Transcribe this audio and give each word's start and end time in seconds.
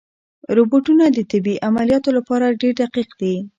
روبوټونه 0.57 1.05
د 1.11 1.17
طبي 1.31 1.55
عملیاتو 1.67 2.09
لپاره 2.17 2.57
ډېر 2.61 2.73
دقیق 2.81 3.09
دي. 3.21 3.35